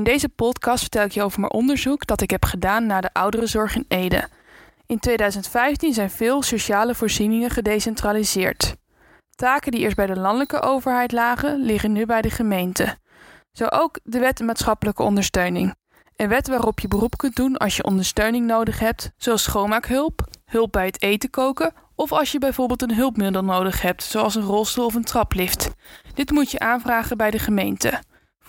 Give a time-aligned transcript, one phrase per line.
[0.00, 3.12] In deze podcast vertel ik je over mijn onderzoek dat ik heb gedaan naar de
[3.12, 4.28] ouderenzorg in Ede.
[4.86, 8.76] In 2015 zijn veel sociale voorzieningen gedecentraliseerd.
[9.34, 12.96] Taken die eerst bij de landelijke overheid lagen, liggen nu bij de gemeente.
[13.52, 15.74] Zo ook de wet maatschappelijke ondersteuning.
[16.16, 20.72] Een wet waarop je beroep kunt doen als je ondersteuning nodig hebt, zoals schoonmaakhulp, hulp
[20.72, 24.86] bij het eten koken of als je bijvoorbeeld een hulpmiddel nodig hebt, zoals een rolstoel
[24.86, 25.70] of een traplift.
[26.14, 28.00] Dit moet je aanvragen bij de gemeente.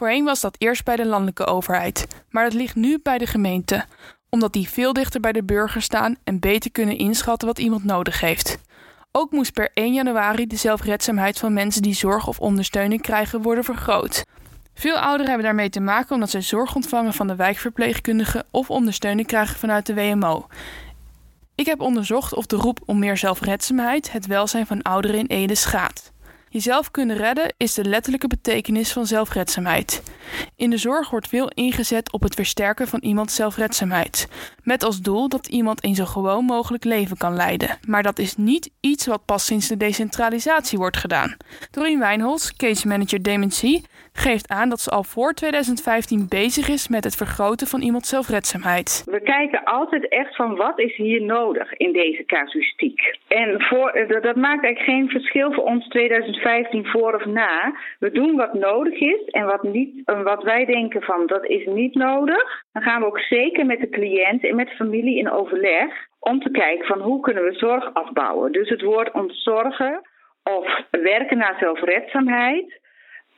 [0.01, 3.85] Voorheen was dat eerst bij de landelijke overheid, maar dat ligt nu bij de gemeente,
[4.29, 8.19] omdat die veel dichter bij de burger staan en beter kunnen inschatten wat iemand nodig
[8.19, 8.57] heeft.
[9.11, 13.63] Ook moest per 1 januari de zelfredzaamheid van mensen die zorg of ondersteuning krijgen worden
[13.63, 14.25] vergroot.
[14.73, 19.27] Veel ouderen hebben daarmee te maken omdat zij zorg ontvangen van de wijkverpleegkundige of ondersteuning
[19.27, 20.47] krijgen vanuit de WMO.
[21.55, 25.55] Ik heb onderzocht of de roep om meer zelfredzaamheid het welzijn van ouderen in Ede
[25.55, 26.11] schaadt.
[26.53, 30.03] Jezelf kunnen redden is de letterlijke betekenis van zelfredzaamheid.
[30.55, 34.27] In de zorg wordt veel ingezet op het versterken van iemands zelfredzaamheid,
[34.63, 37.77] met als doel dat iemand een zo gewoon mogelijk leven kan leiden.
[37.87, 41.37] Maar dat is niet iets wat pas sinds de decentralisatie wordt gedaan.
[41.71, 47.03] Doreen Wijnholz, case manager dementie, geeft aan dat ze al voor 2015 bezig is met
[47.03, 49.03] het vergroten van iemands zelfredzaamheid.
[49.05, 53.17] We kijken altijd echt van wat is hier nodig in deze casuïstiek.
[53.27, 57.73] En voor, eh, dat maakt eigenlijk geen verschil voor ons 2015 voor of na.
[57.99, 61.95] We doen wat nodig is en wat, niet, wat wij denken van dat is niet
[61.95, 62.63] nodig.
[62.73, 66.51] Dan gaan we ook zeker met de cliënt en met familie in overleg om te
[66.51, 68.51] kijken van hoe kunnen we zorg afbouwen.
[68.51, 70.01] Dus het woord ontzorgen
[70.43, 72.79] of werken naar zelfredzaamheid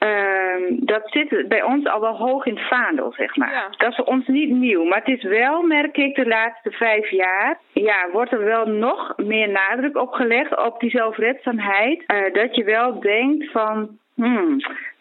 [0.03, 3.75] Ehm, dat zit bij ons al wel hoog in het vaandel, zeg maar.
[3.77, 4.83] Dat is voor ons niet nieuw.
[4.83, 7.59] Maar het is wel, merk ik, de laatste vijf jaar...
[7.73, 12.03] ja, wordt er wel nog meer nadruk op gelegd op die zelfredzaamheid.
[12.07, 13.97] Uh, dat je wel denkt van...
[14.15, 14.57] Hmm,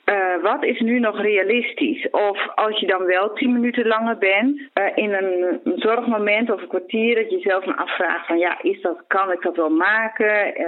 [0.07, 2.11] uh, wat is nu nog realistisch?
[2.11, 6.63] Of als je dan wel tien minuten langer bent uh, in een, een, zorgmoment of
[6.63, 9.71] een kwartier, dat je jezelf dan afvraagt van ja, is dat, kan ik dat wel
[9.71, 10.61] maken?
[10.61, 10.67] Uh,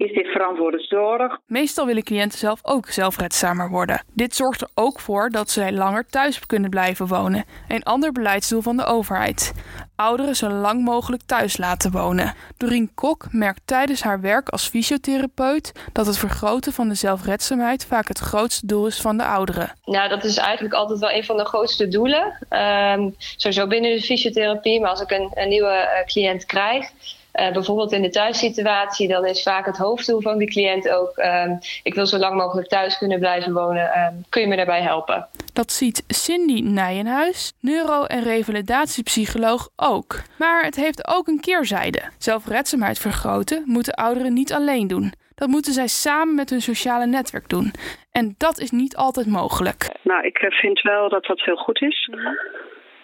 [0.00, 1.38] is dit verantwoorde zorg.
[1.46, 4.04] Meestal willen cliënten zelf ook zelfredzamer worden.
[4.14, 7.44] Dit zorgt er ook voor dat zij langer thuis kunnen blijven wonen.
[7.68, 9.52] Een ander beleidsdoel van de overheid.
[9.96, 12.34] Ouderen zo lang mogelijk thuis laten wonen.
[12.56, 18.08] Doreen Kok merkt tijdens haar werk als fysiotherapeut dat het vergroten van de zelfredzaamheid vaak
[18.08, 19.72] het grootste doel is van de ouderen.
[19.84, 22.46] Nou, dat is eigenlijk altijd wel een van de grootste doelen.
[22.50, 26.90] Um, sowieso binnen de fysiotherapie, maar als ik een, een nieuwe uh, cliënt krijg,
[27.40, 31.58] uh, bijvoorbeeld in de thuissituatie, dan is vaak het hoofddoel van de cliënt ook: um,
[31.82, 33.98] ik wil zo lang mogelijk thuis kunnen blijven wonen.
[33.98, 35.26] Um, kun je me daarbij helpen?
[35.52, 40.22] Dat ziet Cindy Nijenhuis, neuro- en revalidatiepsycholoog, ook.
[40.38, 42.02] Maar het heeft ook een keerzijde.
[42.18, 45.12] Zelfredzaamheid vergroten moeten ouderen niet alleen doen.
[45.34, 47.72] Dat moeten zij samen met hun sociale netwerk doen.
[48.12, 49.88] En dat is niet altijd mogelijk.
[50.02, 52.10] Nou, ik eh, vind wel dat dat heel goed is.
[52.12, 52.38] Mm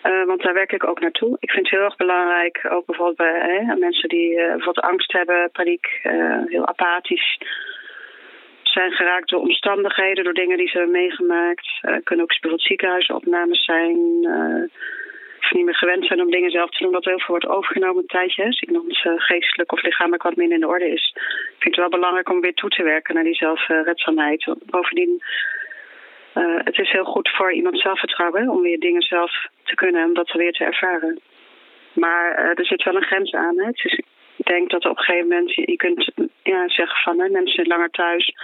[0.09, 1.37] uh, want daar werk ik ook naartoe.
[1.41, 5.13] Ik vind het heel erg belangrijk, ook bijvoorbeeld bij hè, mensen die uh, bijvoorbeeld angst
[5.13, 7.39] hebben, paniek, uh, heel apathisch
[8.63, 11.69] zijn geraakt door omstandigheden, door dingen die ze hebben meegemaakt.
[11.81, 13.99] kunnen ook bijvoorbeeld ziekenhuisopnames zijn.
[15.41, 18.03] of niet meer gewend zijn om dingen zelf te doen, dat heel veel wordt overgenomen
[18.03, 18.45] een tijdje.
[18.45, 21.13] Als iemand geestelijk of lichamelijk wat minder in de orde is.
[21.15, 24.55] Ik vind het wel belangrijk om weer toe te werken naar die zelfredzaamheid.
[24.65, 25.23] Bovendien
[26.65, 30.33] het is heel goed voor iemand zelfvertrouwen om weer dingen zelf te kunnen en dat
[30.33, 31.21] weer te ervaren.
[31.93, 33.59] Maar uh, er zit wel een grens aan.
[33.59, 33.71] Hè.
[33.71, 34.05] Dus ik
[34.37, 36.11] denk dat op een gegeven moment je kunt
[36.43, 38.35] ja, zeggen van hè, mensen zijn langer thuis.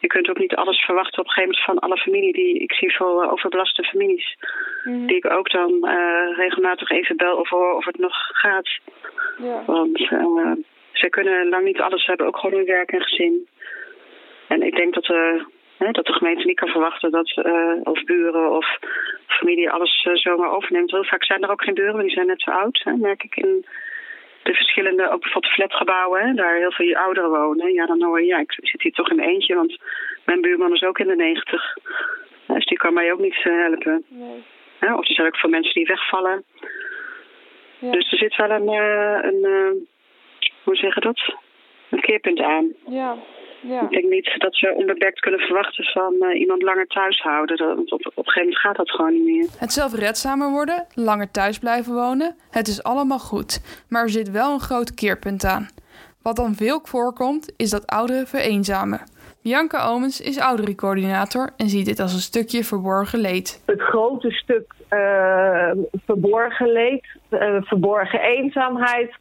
[0.00, 2.32] Je kunt ook niet alles verwachten op een gegeven moment van alle familie.
[2.32, 4.36] Die, ik zie veel uh, overbelaste families.
[4.84, 5.06] Mm.
[5.06, 8.68] Die ik ook dan uh, regelmatig even bel of hoor of het nog gaat.
[9.38, 9.62] Ja.
[9.66, 9.98] Want
[10.92, 13.48] ze kunnen lang niet alles hebben, ook gewoon hun werk en gezin.
[14.48, 15.06] En ik denk dat
[15.78, 18.78] dat de gemeente niet kan verwachten dat uh, of buren of
[19.26, 20.90] familie alles uh, zomaar overneemt.
[20.90, 22.80] Heel vaak zijn er ook geen buren, die zijn net zo oud.
[22.84, 23.66] Hè, merk ik in
[24.42, 27.72] de verschillende, ook bijvoorbeeld flatgebouwen, hè, daar heel veel ouderen wonen.
[27.72, 29.78] Ja, dan hoor je, ja, ik zit hier toch in mijn eentje, want
[30.24, 31.76] mijn buurman is ook in de negentig.
[32.46, 34.04] Dus die kan mij ook niet uh, helpen.
[34.08, 34.42] Nee.
[34.80, 36.44] Ja, of er zijn ook veel mensen die wegvallen.
[37.78, 37.90] Ja.
[37.90, 39.86] Dus er zit wel een, een
[40.62, 41.34] hoe zeg je dat?
[41.90, 42.72] Een keerpunt aan.
[42.86, 43.16] Ja.
[43.60, 43.82] Ja.
[43.82, 47.56] Ik denk niet dat ze onbeperkt kunnen verwachten van uh, iemand langer thuis houden.
[47.56, 49.46] Dat, op, op een gegeven moment gaat dat gewoon niet meer.
[49.58, 53.84] Het zelfredzamer worden, langer thuis blijven wonen, het is allemaal goed.
[53.88, 55.68] Maar er zit wel een groot keerpunt aan.
[56.22, 59.00] Wat dan veel voorkomt, is dat ouderen vereenzamen.
[59.42, 63.62] Bianca Omens is ouderencoördinator en ziet dit als een stukje verborgen leed.
[63.66, 65.70] Het grote stuk uh,
[66.06, 69.14] verborgen leed, uh, verborgen eenzaamheid,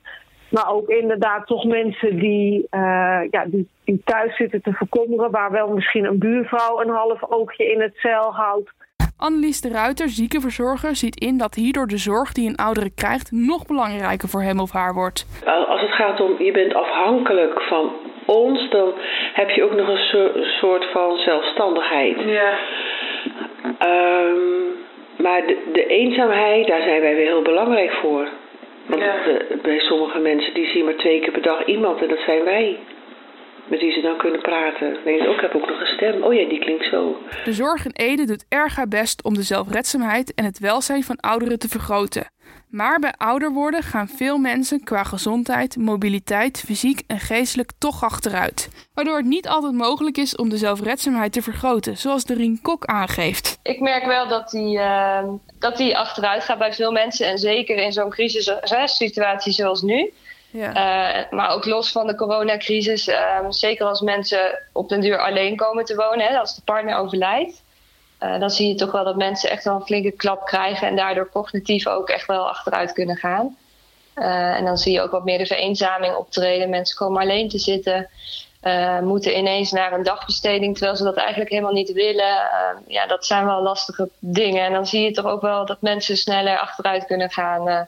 [0.50, 5.52] maar ook inderdaad toch mensen die, uh, ja, die, die, thuis zitten te verkommeren, waar
[5.52, 8.72] wel misschien een buurvrouw een half oogje in het cel houdt.
[9.18, 13.66] Annelies de Ruiter, ziekenverzorger, ziet in dat hierdoor de zorg die een oudere krijgt nog
[13.66, 15.26] belangrijker voor hem of haar wordt.
[15.68, 17.92] Als het gaat om je bent afhankelijk van
[18.26, 18.94] ons, dan
[19.34, 22.20] heb je ook nog een soort van zelfstandigheid.
[22.20, 22.58] Ja.
[23.64, 24.68] Um,
[25.18, 28.28] maar de, de, eenzaamheid, daar zijn wij weer heel belangrijk voor.
[28.88, 29.24] Want ja.
[29.24, 32.44] de, bij sommige mensen die zien maar twee keer per dag iemand en dat zijn
[32.44, 32.80] wij
[33.68, 34.94] met wie ze dan kunnen praten.
[34.94, 36.24] Dan denk ook, heb ook nog een stem.
[36.24, 37.18] Oh ja, die klinkt zo.
[37.46, 41.16] De zorg in Ede doet erg haar best om de zelfredzaamheid en het welzijn van
[41.16, 42.32] ouderen te vergroten.
[42.70, 48.70] Maar bij ouder worden gaan veel mensen qua gezondheid, mobiliteit, fysiek en geestelijk toch achteruit.
[48.94, 52.86] Waardoor het niet altijd mogelijk is om de zelfredzaamheid te vergroten, zoals de Rien Kok
[52.86, 53.60] aangeeft.
[53.64, 55.24] Ik merk wel dat die, uh,
[55.60, 57.28] dat die achteruit gaat bij veel mensen.
[57.28, 60.14] En zeker in zo'n crisissituatie zoals nu.
[60.50, 60.70] Ja.
[60.70, 65.56] Uh, maar ook los van de coronacrisis, uh, zeker als mensen op den duur alleen
[65.56, 67.62] komen te wonen, hè, als de partner overlijdt.
[68.20, 70.96] Uh, dan zie je toch wel dat mensen echt wel een flinke klap krijgen en
[70.96, 73.58] daardoor cognitief ook echt wel achteruit kunnen gaan.
[74.14, 76.70] en dan zie je ook wat meer de vereenzaming optreden.
[76.70, 78.10] Mensen komen alleen te zitten,
[79.02, 82.40] moeten ineens naar een dagbesteding terwijl ze dat eigenlijk helemaal niet willen.
[82.88, 84.66] ja, dat zijn wel lastige dingen.
[84.66, 87.88] En dan zie je toch ook wel dat mensen sneller achteruit kunnen gaan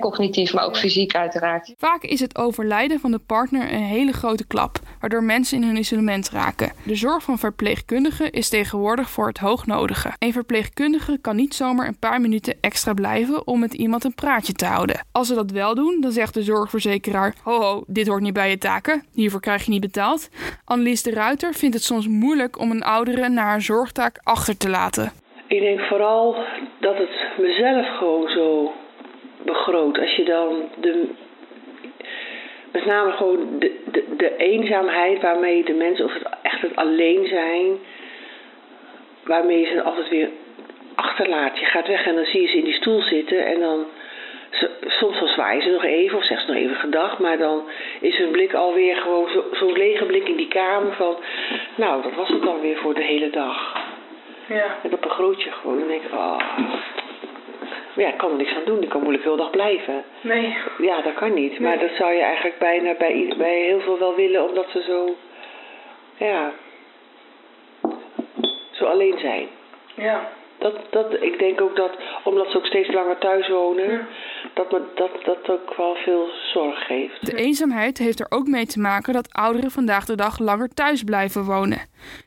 [0.00, 1.74] cognitief, maar ook fysiek uiteraard.
[1.78, 5.76] Vaak is het overlijden van de partner een hele grote klap, waardoor mensen in hun
[5.76, 6.72] isolement raken.
[6.84, 10.12] De zorg van verpleegkundigen is tegenwoordig voor het hoognodige.
[10.18, 14.52] Een verpleegkundige kan niet zomaar een paar minuten extra blijven om met iemand een praatje
[14.52, 15.06] te houden.
[15.12, 18.50] Als ze dat wel doen, dan zegt de zorgverzekeraar: Ho ho, dit hoort niet bij
[18.50, 20.28] je taken, hiervoor krijg je niet betaald.
[20.64, 24.68] Annelies de Ruiter vindt het soms moeilijk om een oudere naar haar zorgtaak achter te
[24.68, 25.12] laten.
[25.46, 26.36] Ik denk vooral
[26.80, 28.72] dat het mezelf gewoon zo
[29.44, 29.98] begroot.
[29.98, 31.08] Als je dan de,
[32.72, 37.26] met name gewoon de, de, de eenzaamheid waarmee de mensen, of het echt het alleen
[37.26, 37.78] zijn,
[39.24, 40.28] waarmee je ze altijd weer
[40.94, 41.58] achterlaat.
[41.58, 43.84] Je gaat weg en dan zie je ze in die stoel zitten en dan.
[44.86, 47.62] Soms dan zwaaien ze nog even of zeggen ze nog even gedag, maar dan
[48.00, 51.16] is hun blik alweer gewoon zo'n zo lege blik in die kamer van,
[51.74, 53.76] nou, dat was het dan weer voor de hele dag.
[54.48, 54.78] Ja.
[54.82, 55.78] En dat begroot je gewoon.
[55.78, 56.38] Dan denk ik, oh,
[57.94, 58.82] maar ja, ik kan er niks aan doen.
[58.82, 60.04] Ik kan moeilijk heel dag blijven.
[60.22, 60.56] Nee.
[60.78, 61.58] Ja, dat kan niet.
[61.58, 65.16] Maar dat zou je eigenlijk bijna bij, bij heel veel wel willen, omdat ze zo,
[66.24, 66.52] ja,
[68.70, 69.48] zo alleen zijn.
[69.94, 70.28] Ja.
[70.58, 71.90] Dat, dat, ik denk ook dat,
[72.24, 74.06] omdat ze ook steeds langer thuis wonen,
[74.54, 77.26] dat, me, dat dat ook wel veel zorg geeft.
[77.26, 81.02] De eenzaamheid heeft er ook mee te maken dat ouderen vandaag de dag langer thuis
[81.02, 81.78] blijven wonen.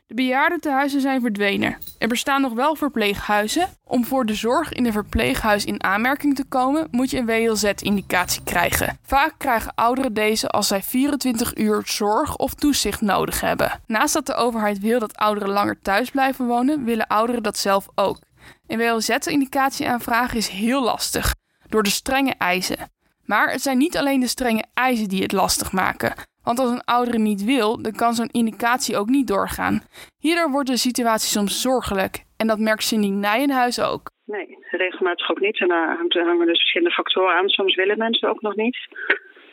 [0.06, 1.76] De bejaardentehuizen zijn verdwenen.
[1.98, 3.68] Er bestaan nog wel verpleeghuizen.
[3.84, 8.42] Om voor de zorg in een verpleeghuis in aanmerking te komen, moet je een WLZ-indicatie
[8.42, 8.98] krijgen.
[9.02, 13.80] Vaak krijgen ouderen deze als zij 24 uur zorg of toezicht nodig hebben.
[13.86, 17.88] Naast dat de overheid wil dat ouderen langer thuis blijven wonen, willen ouderen dat zelf
[17.94, 18.18] ook.
[18.66, 21.34] Een WLZ-indicatie aanvragen is heel lastig
[21.68, 22.90] door de strenge eisen.
[23.24, 26.14] Maar het zijn niet alleen de strenge eisen die het lastig maken.
[26.48, 29.82] Want als een oudere niet wil, dan kan zo'n indicatie ook niet doorgaan.
[30.18, 32.14] Hierdoor wordt de situatie soms zorgelijk.
[32.36, 34.04] En dat merkt Cindy Nijenhuis ook.
[34.24, 35.60] Nee, regelmatig ook niet.
[35.60, 35.96] En daar
[36.30, 37.48] hangen dus verschillende factoren aan.
[37.48, 38.78] Soms willen mensen ook nog niet.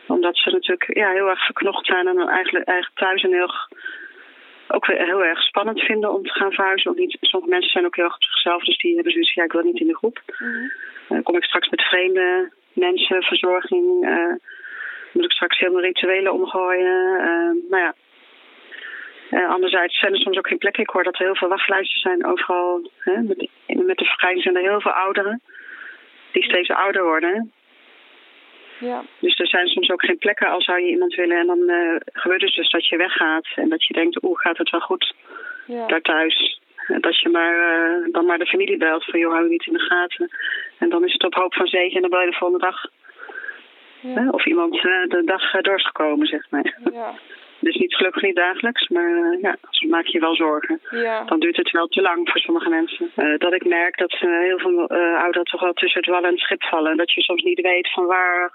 [0.08, 3.52] Omdat ze natuurlijk ja, heel erg verknocht zijn en dan eigenlijk, eigenlijk thuis en heel
[4.68, 6.96] ook weer heel erg spannend vinden om te gaan verhuizen.
[6.96, 9.52] niet, sommige mensen zijn ook heel erg op zichzelf, dus die hebben zoiets ja, ik
[9.52, 10.22] wil niet in de groep.
[10.40, 10.72] Mm
[11.08, 14.06] Dan kom ik straks met vreemde mensen, verzorging.
[14.06, 14.36] Uh,
[15.14, 17.18] moet ik straks helemaal rituelen omgooien.
[17.20, 17.94] Uh, nou ja.
[19.32, 20.84] Uh, anderzijds zijn er soms ook geen plekken.
[20.84, 22.90] Ik hoor dat er heel veel wachtlijsten zijn overal.
[22.98, 25.42] Hè, met, met de vergrijzing zijn er heel veel ouderen
[26.32, 27.52] die steeds ouder worden.
[28.80, 29.04] Ja.
[29.20, 31.38] Dus er zijn soms ook geen plekken al zou je iemand willen.
[31.38, 33.48] En dan uh, gebeurt het dus dat je weggaat.
[33.56, 35.14] En dat je denkt, oeh, gaat het wel goed
[35.66, 35.88] ja.
[35.88, 36.60] daar thuis.
[36.88, 39.66] En dat je maar, uh, dan maar de familie belt van, joh, hou je niet
[39.66, 40.30] in de gaten.
[40.78, 42.86] En dan is het op hoop van zegen en dan bel je de volgende dag.
[44.04, 44.30] Ja.
[44.30, 46.80] Of iemand uh, de dag doorgekomen, zeg maar.
[46.92, 47.14] Ja.
[47.60, 50.80] Dus niet gelukkig niet dagelijks, maar uh, ja, soms maak je wel zorgen.
[50.90, 51.24] Ja.
[51.24, 53.12] Dan duurt het wel te lang voor sommige mensen.
[53.16, 56.24] Uh, dat ik merk dat uh, heel veel uh, ouderen toch wel tussen het wal
[56.24, 56.98] en het schip vallen.
[56.98, 58.52] Dat je soms niet weet van waar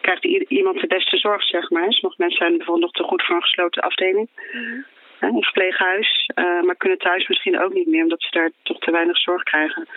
[0.00, 1.92] krijgt iemand de beste zorg, zeg maar.
[1.92, 4.28] Sommige mensen zijn bijvoorbeeld nog te goed voor een gesloten afdeling.
[4.52, 4.84] Mm
[5.20, 9.18] een verpleeghuis, maar kunnen thuis misschien ook niet meer, omdat ze daar toch te weinig
[9.18, 9.88] zorg krijgen.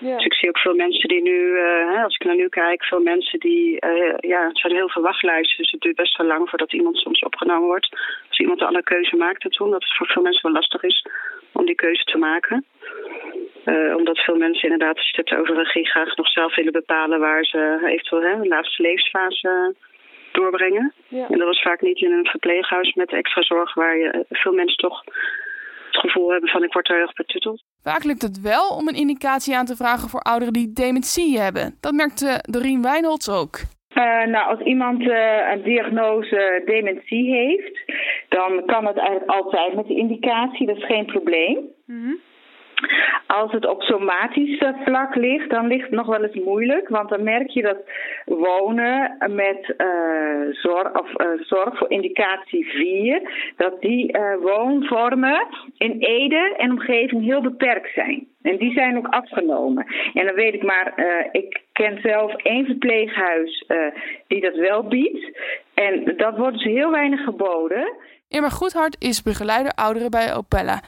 [0.00, 0.16] Ja.
[0.16, 3.00] Dus ik zie ook veel mensen die nu, uh, als ik naar nu kijk, veel
[3.00, 5.56] mensen die, uh, ja, het zijn heel veel wachtlijsten.
[5.56, 7.88] Dus het duurt best wel lang voordat iemand soms opgenomen wordt.
[8.28, 11.06] Als iemand al een keuze maakt ertoe, dat het voor veel mensen wel lastig is
[11.52, 12.64] om die keuze te maken.
[13.64, 17.20] Uh, omdat veel mensen inderdaad, als je het over regie graag nog zelf willen bepalen
[17.20, 19.74] waar ze eventueel hè, de laatste levensfase
[20.32, 20.92] doorbrengen.
[21.08, 21.26] Ja.
[21.28, 24.76] En dat was vaak niet in een verpleeghuis met extra zorg waar je veel mensen
[24.76, 25.04] toch
[25.96, 27.62] gevoel hebben van ik word er heel erg betuteld.
[27.82, 31.76] Vaak lukt het wel om een indicatie aan te vragen voor ouderen die dementie hebben.
[31.80, 33.58] Dat merkte Doreen Wijnholds ook.
[33.94, 37.80] Uh, nou, als iemand uh, een diagnose dementie heeft,
[38.28, 41.58] dan kan het eigenlijk altijd met de indicatie, dat is geen probleem.
[41.86, 42.18] Mm -hmm.
[43.26, 46.88] Als het op somatisch vlak ligt, dan ligt het nog wel eens moeilijk.
[46.88, 47.78] Want dan merk je dat
[48.24, 55.46] wonen met uh, zorg, of, uh, zorg voor indicatie 4, dat die woonvormen
[55.78, 58.26] in Ede en omgeving heel beperkt zijn.
[58.42, 59.86] En die zijn ook afgenomen.
[60.14, 60.92] En dan weet ik maar,
[61.32, 63.66] ik ken zelf één verpleeghuis
[64.26, 65.38] die dat wel biedt.
[65.74, 67.92] En dat wordt dus heel weinig geboden.
[68.28, 70.80] Irma Goedhart is begeleider ouderen bij Opella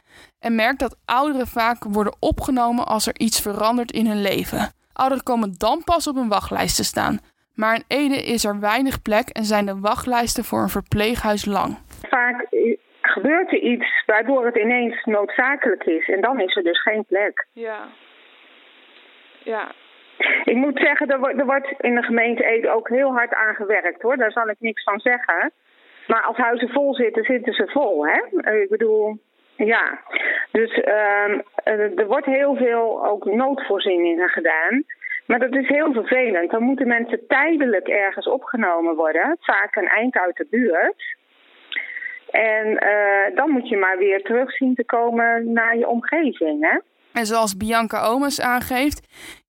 [0.43, 4.73] en merkt dat ouderen vaak worden opgenomen als er iets verandert in hun leven.
[4.93, 7.19] Ouderen komen dan pas op een wachtlijst te staan.
[7.55, 11.79] Maar in Ede is er weinig plek en zijn de wachtlijsten voor een verpleeghuis lang.
[12.09, 12.47] Vaak
[13.03, 17.47] gebeurt er iets waardoor het ineens noodzakelijk is en dan is er dus geen plek.
[17.53, 17.81] Ja.
[19.45, 19.73] Ja.
[20.45, 23.55] Ik moet zeggen, er wordt, er wordt in de gemeente Ede ook heel hard aan
[23.55, 24.17] gewerkt hoor.
[24.17, 25.53] Daar zal ik niks van zeggen.
[26.07, 28.07] Maar als huizen vol zitten, zitten ze vol.
[28.07, 28.19] Hè?
[28.63, 29.19] Ik bedoel,
[29.67, 30.01] ja.
[30.53, 34.85] Dus uh, er wordt heel veel ook noodvoorzieningen gedaan.
[35.27, 36.51] Maar dat is heel vervelend.
[36.51, 39.37] Dan moeten mensen tijdelijk ergens opgenomen worden.
[39.41, 41.17] Vaak een eind uit de buurt.
[42.31, 46.63] En uh, dan moet je maar weer terug zien te komen naar je omgeving.
[46.71, 46.79] Hè?
[47.13, 49.01] En zoals Bianca Omes aangeeft,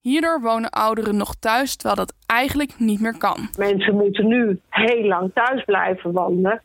[0.02, 3.38] hierdoor wonen ouderen nog thuis, terwijl dat eigenlijk niet meer kan.
[3.58, 6.62] Mensen moeten nu heel lang thuis blijven wonen,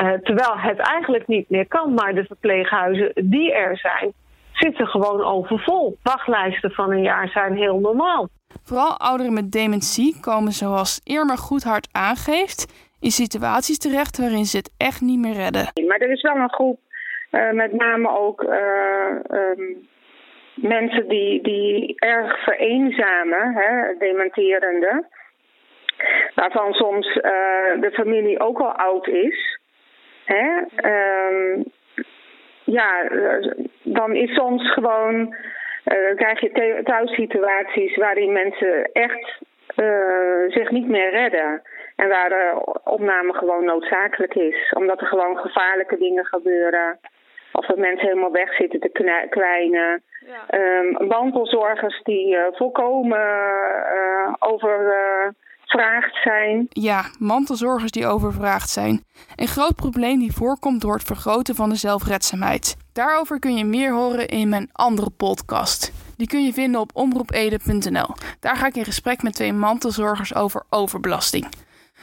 [0.00, 1.94] uh, terwijl het eigenlijk niet meer kan.
[1.94, 4.12] Maar de verpleeghuizen die er zijn,
[4.52, 5.96] zitten gewoon overvol.
[6.02, 8.28] Wachtlijsten van een jaar zijn heel normaal.
[8.62, 14.74] Vooral ouderen met dementie komen, zoals Irma Goedhart aangeeft, in situaties terecht waarin ze het
[14.76, 15.68] echt niet meer redden.
[15.86, 16.80] Maar er is wel een groep,
[17.30, 18.42] uh, met name ook.
[18.42, 18.50] Uh,
[19.30, 19.88] um
[20.56, 25.04] mensen die, die erg vereenzamen, hè, dementerende,
[26.34, 27.22] waarvan soms uh,
[27.80, 29.55] de familie ook al oud is.
[30.26, 31.64] Hè, um,
[32.64, 33.08] ja,
[33.82, 35.34] dan is soms gewoon,
[35.84, 39.40] uh, krijg je thuissituaties waarin mensen echt
[39.76, 41.62] uh, zich niet meer redden.
[41.96, 44.72] En waar de opname gewoon noodzakelijk is.
[44.76, 46.98] Omdat er gewoon gevaarlijke dingen gebeuren.
[47.52, 50.02] Of dat mensen helemaal weg zitten te kwijnen.
[50.26, 50.58] Ja.
[50.78, 54.34] Um, mantelzorgers die uh, volkomen uh,
[55.66, 56.66] overvraagd zijn.
[56.68, 59.04] Ja, mantelzorgers die overvraagd zijn.
[59.34, 62.76] Een groot probleem die voorkomt door het vergroten van de zelfredzaamheid.
[62.92, 65.92] Daarover kun je meer horen in mijn andere podcast.
[66.16, 68.14] Die kun je vinden op omroepede.nl.
[68.40, 71.46] Daar ga ik in gesprek met twee mantelzorgers over overbelasting.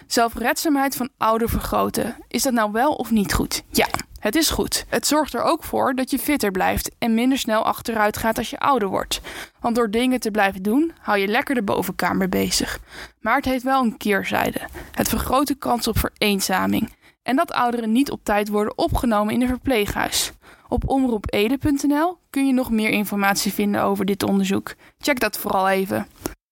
[0.08, 2.16] Zelfredzaamheid van ouder vergroten.
[2.28, 3.64] Is dat nou wel of niet goed?
[3.70, 3.88] Ja,
[4.24, 4.86] het is goed.
[4.90, 8.50] Het zorgt er ook voor dat je fitter blijft en minder snel achteruit gaat als
[8.50, 9.22] je ouder wordt.
[9.60, 12.80] Want door dingen te blijven doen, hou je lekker de bovenkamer bezig.
[13.20, 14.60] Maar het heeft wel een keerzijde.
[14.92, 16.94] Het vergroot de kans op vereenzaming.
[17.24, 20.32] En dat ouderen niet op tijd worden opgenomen in een verpleeghuis.
[20.68, 24.74] Op omroepede.nl kun je nog meer informatie vinden over dit onderzoek.
[24.98, 26.08] Check dat vooral even.